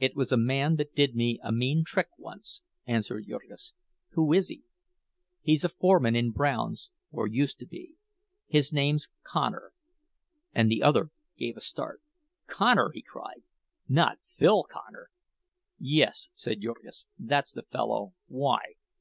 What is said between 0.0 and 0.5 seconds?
"It was a